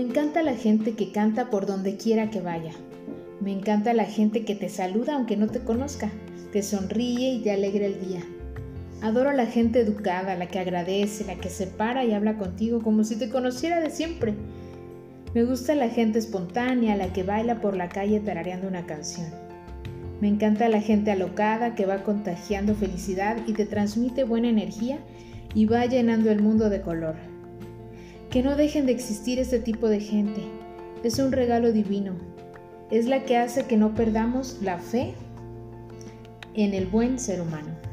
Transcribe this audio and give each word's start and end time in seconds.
encanta 0.00 0.42
la 0.42 0.54
gente 0.54 0.94
que 0.94 1.12
canta 1.12 1.48
por 1.48 1.66
donde 1.66 1.96
quiera 1.96 2.30
que 2.30 2.40
vaya. 2.40 2.72
Me 3.40 3.52
encanta 3.52 3.92
la 3.92 4.04
gente 4.04 4.44
que 4.44 4.56
te 4.56 4.68
saluda 4.68 5.14
aunque 5.14 5.36
no 5.36 5.46
te 5.46 5.60
conozca, 5.60 6.10
te 6.52 6.62
sonríe 6.62 7.34
y 7.34 7.42
te 7.42 7.52
alegra 7.52 7.86
el 7.86 8.00
día. 8.00 8.20
Adoro 9.02 9.30
a 9.30 9.34
la 9.34 9.46
gente 9.46 9.80
educada, 9.80 10.34
la 10.34 10.48
que 10.48 10.58
agradece, 10.58 11.24
la 11.24 11.36
que 11.36 11.50
se 11.50 11.66
para 11.66 12.04
y 12.04 12.12
habla 12.12 12.36
contigo 12.36 12.82
como 12.82 13.04
si 13.04 13.16
te 13.16 13.28
conociera 13.28 13.80
de 13.80 13.90
siempre. 13.90 14.34
Me 15.34 15.44
gusta 15.44 15.74
la 15.74 15.88
gente 15.88 16.18
espontánea, 16.18 16.96
la 16.96 17.12
que 17.12 17.22
baila 17.22 17.60
por 17.60 17.76
la 17.76 17.88
calle 17.88 18.20
tarareando 18.20 18.66
una 18.66 18.86
canción. 18.86 19.26
Me 20.20 20.28
encanta 20.28 20.68
la 20.68 20.80
gente 20.80 21.10
alocada 21.10 21.74
que 21.74 21.84
va 21.84 22.02
contagiando 22.02 22.74
felicidad 22.74 23.36
y 23.46 23.52
te 23.52 23.66
transmite 23.66 24.24
buena 24.24 24.48
energía 24.48 24.98
y 25.54 25.66
va 25.66 25.84
llenando 25.84 26.30
el 26.30 26.42
mundo 26.42 26.70
de 26.70 26.80
color. 26.80 27.35
Que 28.30 28.42
no 28.42 28.56
dejen 28.56 28.86
de 28.86 28.92
existir 28.92 29.38
este 29.38 29.58
tipo 29.58 29.88
de 29.88 30.00
gente. 30.00 30.42
Es 31.02 31.18
un 31.18 31.32
regalo 31.32 31.72
divino. 31.72 32.14
Es 32.90 33.06
la 33.06 33.24
que 33.24 33.36
hace 33.36 33.66
que 33.66 33.76
no 33.76 33.94
perdamos 33.94 34.58
la 34.62 34.78
fe 34.78 35.14
en 36.54 36.74
el 36.74 36.86
buen 36.86 37.18
ser 37.18 37.40
humano. 37.40 37.85